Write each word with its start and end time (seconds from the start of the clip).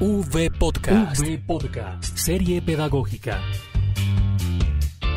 V 0.00 0.50
Podcast. 0.52 1.20
V 1.20 1.38
Podcast. 1.44 2.16
Serie 2.16 2.62
pedagógica. 2.62 3.42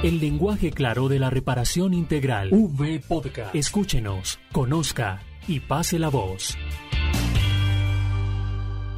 El 0.02 0.20
lenguaje 0.20 0.72
claro 0.72 1.08
de 1.08 1.20
la 1.20 1.30
reparación 1.30 1.94
integral. 1.94 2.50
V 2.52 3.00
Podcast. 3.08 3.54
Escúchenos, 3.54 4.40
conozca 4.52 5.22
y 5.48 5.60
pase 5.60 6.00
la 6.00 6.10
voz. 6.10 6.58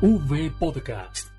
V 0.02 0.52
Podcast. 0.58 1.34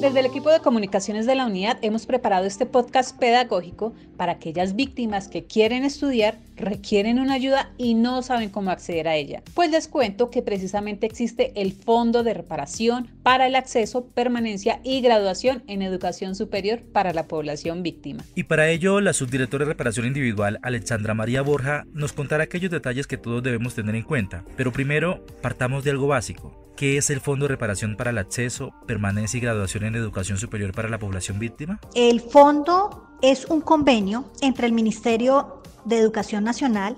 Desde 0.00 0.20
el 0.20 0.26
equipo 0.26 0.52
de 0.52 0.60
comunicaciones 0.60 1.26
de 1.26 1.34
la 1.34 1.44
unidad 1.44 1.76
hemos 1.82 2.06
preparado 2.06 2.46
este 2.46 2.66
podcast 2.66 3.18
pedagógico 3.18 3.94
para 4.16 4.30
aquellas 4.30 4.76
víctimas 4.76 5.26
que 5.26 5.46
quieren 5.46 5.84
estudiar, 5.84 6.38
requieren 6.54 7.18
una 7.18 7.34
ayuda 7.34 7.72
y 7.78 7.94
no 7.94 8.22
saben 8.22 8.50
cómo 8.50 8.70
acceder 8.70 9.08
a 9.08 9.16
ella. 9.16 9.42
Pues 9.54 9.72
les 9.72 9.88
cuento 9.88 10.30
que 10.30 10.40
precisamente 10.40 11.04
existe 11.04 11.52
el 11.60 11.72
Fondo 11.72 12.22
de 12.22 12.32
Reparación 12.32 13.10
para 13.24 13.48
el 13.48 13.56
Acceso, 13.56 14.06
Permanencia 14.06 14.80
y 14.84 15.00
Graduación 15.00 15.64
en 15.66 15.82
Educación 15.82 16.36
Superior 16.36 16.80
para 16.92 17.12
la 17.12 17.26
población 17.26 17.82
víctima. 17.82 18.22
Y 18.36 18.44
para 18.44 18.70
ello, 18.70 19.00
la 19.00 19.12
subdirectora 19.12 19.64
de 19.64 19.72
Reparación 19.72 20.06
Individual, 20.06 20.60
Alexandra 20.62 21.14
María 21.14 21.42
Borja, 21.42 21.86
nos 21.92 22.12
contará 22.12 22.44
aquellos 22.44 22.70
detalles 22.70 23.08
que 23.08 23.18
todos 23.18 23.42
debemos 23.42 23.74
tener 23.74 23.96
en 23.96 24.04
cuenta. 24.04 24.44
Pero 24.56 24.72
primero, 24.72 25.26
partamos 25.42 25.82
de 25.82 25.90
algo 25.90 26.06
básico. 26.06 26.67
¿Qué 26.78 26.96
es 26.96 27.10
el 27.10 27.20
Fondo 27.20 27.46
de 27.46 27.48
Reparación 27.48 27.96
para 27.96 28.10
el 28.10 28.18
Acceso, 28.18 28.72
Permanencia 28.86 29.36
y 29.36 29.40
Graduación 29.40 29.82
en 29.82 29.96
Educación 29.96 30.38
Superior 30.38 30.70
para 30.70 30.88
la 30.88 31.00
Población 31.00 31.40
Víctima? 31.40 31.80
El 31.96 32.20
fondo 32.20 33.04
es 33.20 33.46
un 33.46 33.62
convenio 33.62 34.30
entre 34.42 34.68
el 34.68 34.72
Ministerio 34.72 35.60
de 35.86 35.98
Educación 35.98 36.44
Nacional, 36.44 36.96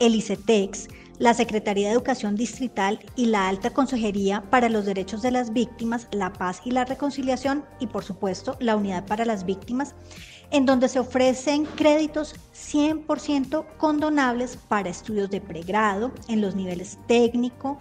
el 0.00 0.16
ICETEX, 0.16 0.88
la 1.20 1.32
Secretaría 1.32 1.86
de 1.86 1.94
Educación 1.94 2.34
Distrital 2.34 2.98
y 3.14 3.26
la 3.26 3.46
Alta 3.46 3.70
Consejería 3.70 4.42
para 4.50 4.68
los 4.68 4.84
Derechos 4.84 5.22
de 5.22 5.30
las 5.30 5.52
Víctimas, 5.52 6.08
la 6.10 6.32
Paz 6.32 6.62
y 6.64 6.72
la 6.72 6.84
Reconciliación 6.84 7.64
y 7.78 7.86
por 7.86 8.02
supuesto 8.02 8.56
la 8.58 8.74
Unidad 8.74 9.06
para 9.06 9.24
las 9.24 9.46
Víctimas, 9.46 9.94
en 10.50 10.66
donde 10.66 10.88
se 10.88 10.98
ofrecen 10.98 11.66
créditos 11.76 12.34
100% 12.52 13.64
condonables 13.76 14.56
para 14.56 14.90
estudios 14.90 15.30
de 15.30 15.40
pregrado 15.40 16.10
en 16.26 16.40
los 16.40 16.56
niveles 16.56 16.98
técnico, 17.06 17.78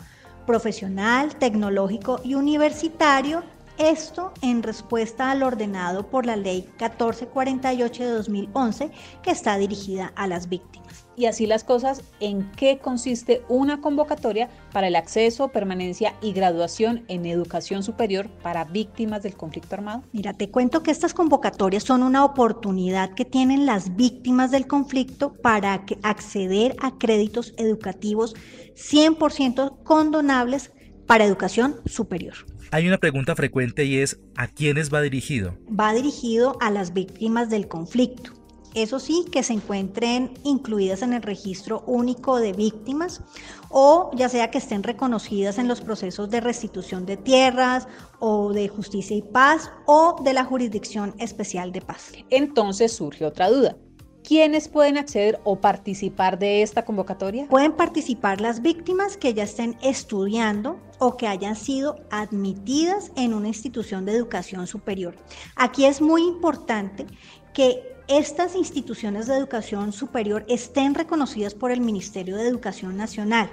profesional, 0.50 1.36
tecnológico 1.36 2.22
y 2.24 2.34
universitario, 2.34 3.44
esto 3.78 4.34
en 4.42 4.64
respuesta 4.64 5.30
al 5.30 5.44
ordenado 5.44 6.08
por 6.08 6.26
la 6.26 6.36
Ley 6.36 6.62
1448 6.80 8.04
de 8.04 8.10
2011 8.10 8.92
que 9.22 9.30
está 9.30 9.60
dirigida 9.60 10.12
a 10.16 10.26
las 10.26 10.50
víctimas 10.50 11.09
y 11.20 11.26
así 11.26 11.46
las 11.46 11.66
cosas, 11.66 12.02
en 12.22 12.50
qué 12.54 12.78
consiste 12.78 13.42
una 13.50 13.82
convocatoria 13.82 14.50
para 14.72 14.88
el 14.88 14.96
acceso, 14.96 15.50
permanencia 15.50 16.16
y 16.22 16.32
graduación 16.32 17.04
en 17.10 17.26
educación 17.26 17.84
superior 17.84 18.30
para 18.42 18.64
víctimas 18.64 19.22
del 19.22 19.36
conflicto 19.36 19.76
armado. 19.76 20.04
Mira, 20.14 20.32
te 20.34 20.50
cuento 20.50 20.82
que 20.82 20.92
estas 20.92 21.14
convocatorias 21.14 21.84
son 21.84 22.04
una 22.04 22.24
oportunidad 22.24 23.14
que 23.16 23.26
tienen 23.26 23.66
las 23.66 23.98
víctimas 23.98 24.50
del 24.52 24.66
conflicto 24.66 25.34
para 25.34 25.84
acceder 26.04 26.78
a 26.82 26.98
créditos 26.98 27.54
educativos 27.58 28.34
100% 28.76 29.84
condonables 29.84 30.72
para 31.06 31.26
educación 31.26 31.82
superior. 31.86 32.36
Hay 32.72 32.88
una 32.88 32.98
pregunta 32.98 33.36
frecuente 33.36 33.84
y 33.84 33.98
es, 33.98 34.22
¿a 34.38 34.48
quiénes 34.48 34.94
va 34.94 35.02
dirigido? 35.02 35.58
Va 35.68 35.94
dirigido 35.94 36.56
a 36.62 36.72
las 36.72 36.94
víctimas 36.94 37.50
del 37.50 37.68
conflicto 37.68 38.39
eso 38.74 39.00
sí, 39.00 39.26
que 39.32 39.44
se 39.44 39.54
encuentren 39.54 40.34
incluidas 40.44 41.02
en 41.02 41.14
el 41.14 41.22
registro 41.22 41.84
único 41.88 42.40
de 42.40 42.54
víctimas 42.54 43.22
o 43.70 44.12
ya 44.14 44.30
sea 44.30 44.52
que 44.52 44.58
estén 44.58 44.84
reconocidas 44.84 45.58
en 45.58 45.68
los 45.68 45.82
procesos 45.82 46.30
de 46.30 46.42
restitución 46.42 47.06
de 47.06 47.18
tierras 47.18 47.88
o 48.20 48.54
de 48.54 48.68
justicia 48.68 49.16
y 49.16 49.22
paz 49.22 49.72
o 49.86 50.16
de 50.24 50.34
la 50.34 50.46
jurisdicción 50.46 51.16
especial 51.20 51.72
de 51.72 51.82
paz. 51.82 52.12
Entonces 52.30 52.92
surge 52.94 53.26
otra 53.26 53.50
duda. 53.50 53.76
¿Quiénes 54.24 54.68
pueden 54.68 54.98
acceder 54.98 55.40
o 55.44 55.60
participar 55.60 56.38
de 56.38 56.62
esta 56.62 56.86
convocatoria? 56.86 57.48
Pueden 57.48 57.72
participar 57.72 58.42
las 58.42 58.62
víctimas 58.62 59.18
que 59.18 59.34
ya 59.34 59.44
estén 59.44 59.78
estudiando 59.82 60.80
o 61.00 61.18
que 61.18 61.28
hayan 61.28 61.56
sido 61.56 61.96
admitidas 62.12 63.12
en 63.16 63.34
una 63.34 63.48
institución 63.48 64.06
de 64.06 64.12
educación 64.12 64.68
superior. 64.68 65.16
Aquí 65.56 65.86
es 65.86 66.02
muy 66.02 66.24
importante 66.24 67.08
que 67.54 67.82
estas 68.10 68.56
instituciones 68.56 69.28
de 69.28 69.36
educación 69.36 69.94
superior 69.94 70.44
estén 70.50 70.96
reconocidas 70.96 71.54
por 71.54 71.72
el 71.72 71.80
Ministerio 71.80 72.38
de 72.38 72.48
Educación 72.48 72.98
Nacional 72.98 73.50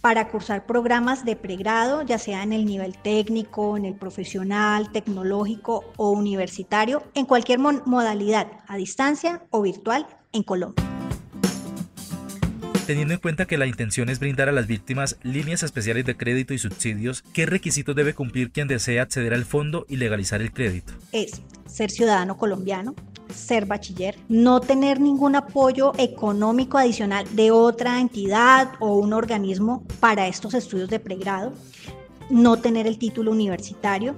para 0.00 0.28
cursar 0.28 0.66
programas 0.66 1.24
de 1.24 1.36
pregrado, 1.36 2.02
ya 2.02 2.18
sea 2.18 2.42
en 2.42 2.52
el 2.52 2.64
nivel 2.66 2.98
técnico, 2.98 3.76
en 3.76 3.84
el 3.84 3.94
profesional, 3.94 4.90
tecnológico 4.90 5.84
o 5.96 6.10
universitario, 6.10 7.04
en 7.14 7.26
cualquier 7.26 7.60
modalidad, 7.60 8.48
a 8.66 8.76
distancia 8.76 9.42
o 9.50 9.62
virtual, 9.62 10.06
en 10.32 10.42
Colombia. 10.42 10.84
Teniendo 12.86 13.14
en 13.14 13.20
cuenta 13.20 13.46
que 13.46 13.58
la 13.58 13.66
intención 13.66 14.08
es 14.08 14.20
brindar 14.20 14.48
a 14.48 14.52
las 14.52 14.66
víctimas 14.66 15.18
líneas 15.22 15.62
especiales 15.62 16.04
de 16.04 16.16
crédito 16.16 16.54
y 16.54 16.58
subsidios, 16.58 17.22
¿qué 17.32 17.46
requisitos 17.46 17.96
debe 17.96 18.14
cumplir 18.14 18.52
quien 18.52 18.68
desea 18.68 19.02
acceder 19.02 19.34
al 19.34 19.44
fondo 19.44 19.86
y 19.88 19.96
legalizar 19.96 20.40
el 20.40 20.52
crédito? 20.52 20.92
Es 21.10 21.42
ser 21.66 21.90
ciudadano 21.90 22.36
colombiano, 22.36 22.94
ser 23.34 23.66
bachiller, 23.66 24.18
no 24.28 24.60
tener 24.60 25.00
ningún 25.00 25.36
apoyo 25.36 25.92
económico 25.98 26.78
adicional 26.78 27.26
de 27.34 27.50
otra 27.50 28.00
entidad 28.00 28.72
o 28.80 28.94
un 28.94 29.12
organismo 29.12 29.82
para 30.00 30.26
estos 30.26 30.54
estudios 30.54 30.88
de 30.88 31.00
pregrado, 31.00 31.52
no 32.30 32.56
tener 32.56 32.86
el 32.86 32.98
título 32.98 33.30
universitario, 33.30 34.14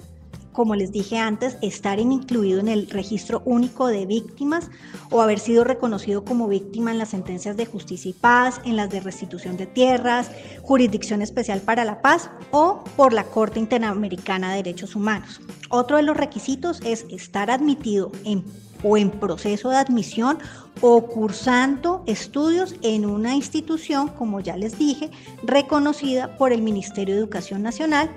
como 0.59 0.75
les 0.75 0.91
dije 0.91 1.19
antes, 1.19 1.57
estar 1.63 2.01
incluido 2.01 2.59
en 2.59 2.67
el 2.67 2.91
registro 2.91 3.43
único 3.45 3.87
de 3.87 4.07
víctimas 4.07 4.73
o 5.09 5.23
haber 5.23 5.39
sido 5.39 5.63
reconocido 5.63 6.25
como 6.25 6.49
víctima 6.49 6.91
en 6.91 6.99
las 6.99 7.11
sentencias 7.11 7.57
de 7.57 7.65
justicia 7.65 8.11
y 8.11 8.13
paz, 8.13 8.61
en 8.65 8.75
las 8.75 8.91
de 8.91 8.99
restitución 8.99 9.57
de 9.57 9.67
tierras, 9.67 10.33
jurisdicción 10.63 11.23
especial 11.23 11.61
para 11.61 11.85
la 11.85 12.03
paz 12.03 12.29
o 12.51 12.83
por 12.97 13.13
la 13.13 13.23
Corte 13.23 13.61
Interamericana 13.61 14.51
de 14.51 14.57
Derechos 14.57 14.97
Humanos. 14.97 15.41
Otro 15.69 15.97
de 15.97 16.03
los 16.03 16.17
requisitos 16.17 16.81
es 16.85 17.07
estar 17.09 17.53
admitido 17.53 18.11
en 18.25 18.45
o 18.83 18.97
en 18.97 19.11
proceso 19.11 19.71
de 19.71 19.77
admisión 19.77 20.39
o 20.81 21.07
cursando 21.07 22.03
estudios 22.07 22.75
en 22.83 23.07
una 23.07 23.35
institución, 23.35 24.09
como 24.09 24.41
ya 24.41 24.57
les 24.57 24.79
dije, 24.79 25.11
reconocida 25.43 26.37
por 26.37 26.53
el 26.53 26.63
Ministerio 26.63 27.15
de 27.15 27.21
Educación 27.21 27.63
Nacional 27.63 28.11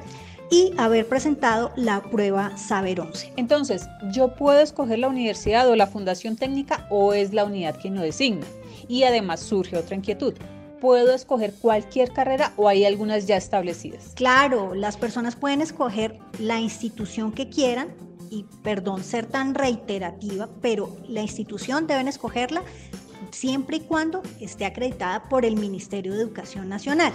y 0.51 0.73
haber 0.77 1.07
presentado 1.07 1.71
la 1.75 2.03
prueba 2.03 2.55
Saber 2.57 2.99
11. 2.99 3.33
Entonces, 3.37 3.87
¿yo 4.11 4.35
puedo 4.35 4.59
escoger 4.59 4.99
la 4.99 5.07
universidad 5.07 5.67
o 5.69 5.75
la 5.75 5.87
fundación 5.87 6.35
técnica 6.35 6.85
o 6.89 7.13
es 7.13 7.33
la 7.33 7.45
unidad 7.45 7.79
quien 7.81 7.95
lo 7.95 8.01
designa? 8.01 8.45
Y 8.87 9.03
además 9.03 9.39
surge 9.39 9.77
otra 9.77 9.95
inquietud. 9.95 10.33
¿Puedo 10.81 11.13
escoger 11.13 11.53
cualquier 11.53 12.11
carrera 12.11 12.53
o 12.57 12.67
hay 12.67 12.85
algunas 12.85 13.27
ya 13.27 13.37
establecidas? 13.37 14.11
Claro, 14.15 14.75
las 14.75 14.97
personas 14.97 15.35
pueden 15.35 15.61
escoger 15.61 16.19
la 16.39 16.59
institución 16.59 17.31
que 17.31 17.49
quieran 17.49 17.89
y 18.31 18.45
perdón 18.63 19.03
ser 19.03 19.27
tan 19.27 19.53
reiterativa, 19.53 20.49
pero 20.61 20.97
la 21.07 21.21
institución 21.21 21.85
deben 21.85 22.07
escogerla 22.07 22.63
siempre 23.29 23.77
y 23.77 23.79
cuando 23.81 24.23
esté 24.39 24.65
acreditada 24.65 25.29
por 25.29 25.45
el 25.45 25.57
Ministerio 25.57 26.13
de 26.13 26.21
Educación 26.21 26.69
Nacional. 26.69 27.13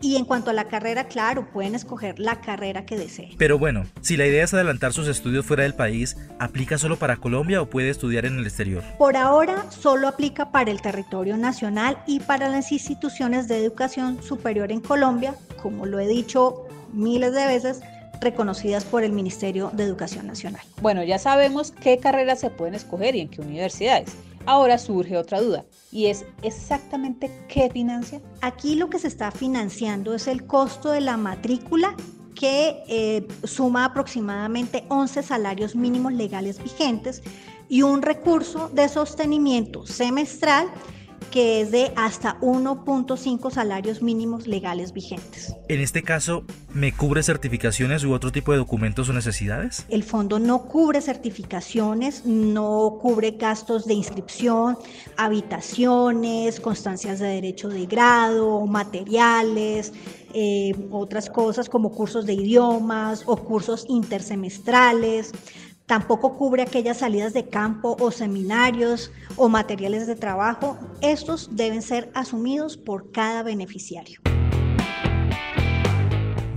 Y 0.00 0.16
en 0.16 0.26
cuanto 0.26 0.50
a 0.50 0.52
la 0.52 0.68
carrera, 0.68 1.04
claro, 1.04 1.50
pueden 1.50 1.74
escoger 1.74 2.18
la 2.18 2.42
carrera 2.42 2.84
que 2.84 2.98
deseen. 2.98 3.30
Pero 3.38 3.58
bueno, 3.58 3.84
si 4.02 4.18
la 4.18 4.26
idea 4.26 4.44
es 4.44 4.52
adelantar 4.52 4.92
sus 4.92 5.08
estudios 5.08 5.46
fuera 5.46 5.62
del 5.62 5.74
país, 5.74 6.18
¿aplica 6.38 6.76
solo 6.76 6.98
para 6.98 7.16
Colombia 7.16 7.62
o 7.62 7.70
puede 7.70 7.88
estudiar 7.88 8.26
en 8.26 8.38
el 8.38 8.44
exterior? 8.44 8.84
Por 8.98 9.16
ahora, 9.16 9.64
solo 9.70 10.06
aplica 10.06 10.52
para 10.52 10.70
el 10.70 10.82
territorio 10.82 11.38
nacional 11.38 11.96
y 12.06 12.20
para 12.20 12.50
las 12.50 12.70
instituciones 12.70 13.48
de 13.48 13.64
educación 13.64 14.22
superior 14.22 14.70
en 14.72 14.80
Colombia, 14.80 15.36
como 15.62 15.86
lo 15.86 15.98
he 15.98 16.06
dicho 16.06 16.66
miles 16.92 17.32
de 17.32 17.46
veces, 17.46 17.80
reconocidas 18.24 18.84
por 18.84 19.04
el 19.04 19.12
Ministerio 19.12 19.70
de 19.72 19.84
Educación 19.84 20.26
Nacional. 20.26 20.62
Bueno, 20.82 21.04
ya 21.04 21.18
sabemos 21.18 21.70
qué 21.70 21.98
carreras 21.98 22.40
se 22.40 22.50
pueden 22.50 22.74
escoger 22.74 23.14
y 23.14 23.20
en 23.20 23.28
qué 23.28 23.40
universidades. 23.40 24.16
Ahora 24.46 24.76
surge 24.78 25.16
otra 25.16 25.40
duda 25.40 25.64
y 25.90 26.06
es 26.06 26.26
exactamente 26.42 27.30
qué 27.48 27.70
financia. 27.70 28.20
Aquí 28.42 28.74
lo 28.74 28.90
que 28.90 28.98
se 28.98 29.08
está 29.08 29.30
financiando 29.30 30.14
es 30.14 30.26
el 30.26 30.46
costo 30.46 30.90
de 30.90 31.00
la 31.00 31.16
matrícula 31.16 31.94
que 32.34 32.82
eh, 32.88 33.26
suma 33.44 33.86
aproximadamente 33.86 34.84
11 34.88 35.22
salarios 35.22 35.76
mínimos 35.76 36.12
legales 36.12 36.62
vigentes 36.62 37.22
y 37.68 37.82
un 37.82 38.02
recurso 38.02 38.68
de 38.68 38.88
sostenimiento 38.88 39.86
semestral 39.86 40.68
que 41.30 41.60
es 41.60 41.70
de 41.70 41.92
hasta 41.96 42.38
1.5 42.40 43.50
salarios 43.50 44.02
mínimos 44.02 44.46
legales 44.46 44.92
vigentes. 44.92 45.54
En 45.68 45.80
este 45.80 46.02
caso, 46.02 46.44
¿me 46.72 46.92
cubre 46.92 47.22
certificaciones 47.22 48.04
u 48.04 48.12
otro 48.12 48.32
tipo 48.32 48.52
de 48.52 48.58
documentos 48.58 49.08
o 49.08 49.12
necesidades? 49.12 49.86
El 49.88 50.04
fondo 50.04 50.38
no 50.38 50.64
cubre 50.66 51.00
certificaciones, 51.00 52.24
no 52.24 52.98
cubre 53.00 53.32
gastos 53.32 53.86
de 53.86 53.94
inscripción, 53.94 54.78
habitaciones, 55.16 56.60
constancias 56.60 57.18
de 57.18 57.26
derecho 57.26 57.68
de 57.68 57.86
grado, 57.86 58.66
materiales, 58.66 59.92
eh, 60.32 60.74
otras 60.90 61.30
cosas 61.30 61.68
como 61.68 61.92
cursos 61.92 62.26
de 62.26 62.34
idiomas 62.34 63.22
o 63.26 63.36
cursos 63.36 63.86
intersemestrales. 63.88 65.32
Tampoco 65.86 66.38
cubre 66.38 66.62
aquellas 66.62 66.98
salidas 66.98 67.34
de 67.34 67.46
campo 67.48 67.96
o 68.00 68.10
seminarios 68.10 69.12
o 69.36 69.50
materiales 69.50 70.06
de 70.06 70.16
trabajo. 70.16 70.78
Estos 71.02 71.54
deben 71.54 71.82
ser 71.82 72.10
asumidos 72.14 72.78
por 72.78 73.12
cada 73.12 73.42
beneficiario. 73.42 74.20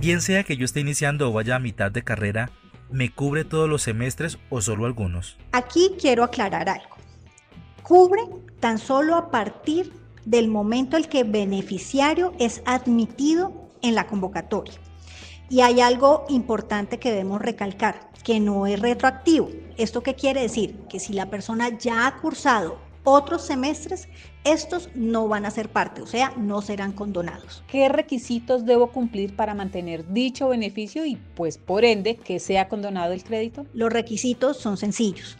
Bien 0.00 0.22
sea 0.22 0.44
que 0.44 0.56
yo 0.56 0.64
esté 0.64 0.80
iniciando 0.80 1.28
o 1.28 1.32
vaya 1.32 1.56
a 1.56 1.58
mitad 1.58 1.90
de 1.90 2.02
carrera, 2.02 2.50
¿me 2.90 3.10
cubre 3.10 3.44
todos 3.44 3.68
los 3.68 3.82
semestres 3.82 4.38
o 4.48 4.62
solo 4.62 4.86
algunos? 4.86 5.36
Aquí 5.52 5.90
quiero 6.00 6.24
aclarar 6.24 6.70
algo. 6.70 6.96
Cubre 7.82 8.22
tan 8.60 8.78
solo 8.78 9.14
a 9.16 9.30
partir 9.30 9.92
del 10.24 10.48
momento 10.48 10.96
en 10.96 11.04
que 11.04 11.20
el 11.20 11.30
beneficiario 11.30 12.32
es 12.38 12.62
admitido 12.64 13.70
en 13.82 13.94
la 13.94 14.06
convocatoria. 14.06 14.78
Y 15.50 15.62
hay 15.62 15.80
algo 15.80 16.26
importante 16.28 16.98
que 16.98 17.10
debemos 17.10 17.40
recalcar, 17.40 18.10
que 18.22 18.40
no 18.40 18.66
es 18.66 18.80
retroactivo. 18.80 19.48
¿Esto 19.78 20.02
qué 20.02 20.14
quiere 20.14 20.42
decir? 20.42 20.74
Que 20.90 21.00
si 21.00 21.12
la 21.12 21.30
persona 21.30 21.78
ya 21.78 22.06
ha 22.06 22.20
cursado 22.20 22.78
otros 23.04 23.46
semestres, 23.46 24.08
estos 24.44 24.90
no 24.94 25.28
van 25.28 25.46
a 25.46 25.50
ser 25.50 25.70
parte, 25.70 26.02
o 26.02 26.06
sea, 26.06 26.32
no 26.36 26.60
serán 26.60 26.92
condonados. 26.92 27.62
¿Qué 27.68 27.88
requisitos 27.88 28.66
debo 28.66 28.92
cumplir 28.92 29.34
para 29.34 29.54
mantener 29.54 30.12
dicho 30.12 30.48
beneficio 30.48 31.06
y 31.06 31.16
pues 31.34 31.56
por 31.56 31.84
ende 31.84 32.16
que 32.16 32.38
sea 32.38 32.68
condonado 32.68 33.14
el 33.14 33.24
crédito? 33.24 33.64
Los 33.72 33.92
requisitos 33.92 34.58
son 34.58 34.76
sencillos. 34.76 35.38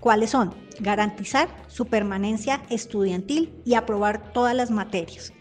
¿Cuáles 0.00 0.30
son? 0.30 0.52
Garantizar 0.80 1.48
su 1.68 1.86
permanencia 1.86 2.62
estudiantil 2.68 3.54
y 3.64 3.74
aprobar 3.74 4.32
todas 4.32 4.54
las 4.54 4.70
materias. 4.70 5.32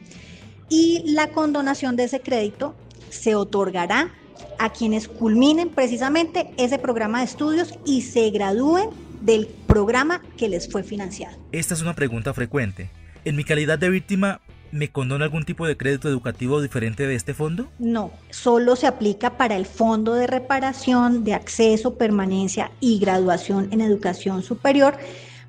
Y 0.69 1.03
la 1.11 1.27
condonación 1.31 1.95
de 1.95 2.05
ese 2.05 2.21
crédito 2.21 2.75
se 3.13 3.35
otorgará 3.35 4.11
a 4.59 4.71
quienes 4.71 5.07
culminen 5.07 5.69
precisamente 5.69 6.51
ese 6.57 6.79
programa 6.79 7.19
de 7.19 7.25
estudios 7.25 7.73
y 7.85 8.01
se 8.01 8.29
gradúen 8.29 8.89
del 9.21 9.47
programa 9.67 10.21
que 10.37 10.49
les 10.49 10.69
fue 10.69 10.83
financiado. 10.83 11.37
Esta 11.51 11.73
es 11.73 11.81
una 11.81 11.93
pregunta 11.93 12.33
frecuente. 12.33 12.89
En 13.25 13.35
mi 13.35 13.43
calidad 13.43 13.79
de 13.79 13.89
víctima, 13.89 14.41
¿me 14.71 14.89
condona 14.89 15.25
algún 15.25 15.45
tipo 15.45 15.65
de 15.65 15.77
crédito 15.77 16.09
educativo 16.09 16.61
diferente 16.61 17.07
de 17.07 17.15
este 17.15 17.33
fondo? 17.33 17.69
No, 17.79 18.11
solo 18.31 18.75
se 18.75 18.87
aplica 18.87 19.37
para 19.37 19.55
el 19.55 19.65
Fondo 19.65 20.13
de 20.13 20.27
Reparación 20.27 21.23
de 21.23 21.33
Acceso, 21.35 21.95
Permanencia 21.95 22.71
y 22.81 22.99
Graduación 22.99 23.69
en 23.71 23.81
Educación 23.81 24.43
Superior 24.43 24.97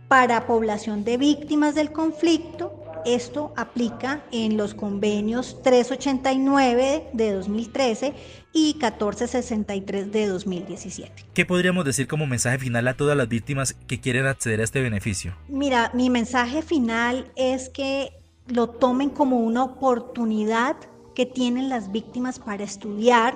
para 0.07 0.47
población 0.47 1.03
de 1.03 1.17
víctimas 1.17 1.75
del 1.75 1.91
conflicto 1.91 2.84
esto 3.05 3.53
aplica 3.56 4.25
en 4.33 4.56
los 4.56 4.75
convenios 4.75 5.62
389 5.62 7.11
de 7.12 7.33
2013 7.33 8.15
y 8.53 8.75
1463 8.75 10.12
de 10.12 10.27
2017. 10.27 11.25
¿Qué 11.35 11.47
podríamos 11.47 11.85
decir 11.85 12.06
como 12.06 12.27
mensaje 12.27 12.59
final 12.59 12.89
a 12.89 12.97
todas 12.97 13.17
las 13.17 13.29
víctimas 13.29 13.75
que 13.87 14.01
quieren 14.01 14.27
acceder 14.27 14.61
a 14.61 14.65
este 14.65 14.81
beneficio? 14.81 15.35
Mira, 15.49 15.91
mi 15.95 16.11
mensaje 16.11 16.62
final 16.62 17.31
es 17.37 17.69
que 17.69 18.12
lo 18.47 18.69
tomen 18.69 19.11
como 19.11 19.39
una 19.39 19.65
oportunidad 19.65 20.77
que 21.15 21.27
tienen 21.27 21.69
las 21.69 21.93
víctimas 21.93 22.39
para 22.39 22.65
estudiar, 22.65 23.35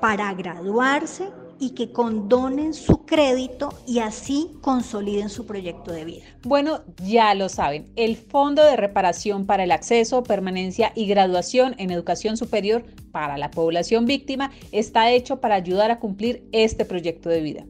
para 0.00 0.32
graduarse 0.34 1.30
y 1.58 1.70
que 1.70 1.92
condonen 1.92 2.74
su 2.74 3.04
crédito 3.04 3.72
y 3.86 4.00
así 4.00 4.50
consoliden 4.60 5.28
su 5.28 5.46
proyecto 5.46 5.92
de 5.92 6.04
vida. 6.04 6.24
Bueno, 6.42 6.82
ya 7.04 7.34
lo 7.34 7.48
saben, 7.48 7.90
el 7.96 8.16
Fondo 8.16 8.64
de 8.64 8.76
Reparación 8.76 9.46
para 9.46 9.64
el 9.64 9.72
Acceso, 9.72 10.22
Permanencia 10.22 10.92
y 10.94 11.06
Graduación 11.06 11.74
en 11.78 11.90
Educación 11.90 12.36
Superior 12.36 12.84
para 13.10 13.38
la 13.38 13.50
población 13.50 14.06
víctima 14.06 14.50
está 14.72 15.10
hecho 15.10 15.40
para 15.40 15.54
ayudar 15.54 15.90
a 15.90 16.00
cumplir 16.00 16.46
este 16.52 16.84
proyecto 16.84 17.28
de 17.28 17.40
vida. 17.40 17.64